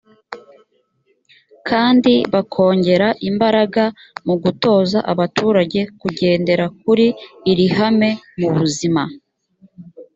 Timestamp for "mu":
4.27-4.35, 8.39-8.49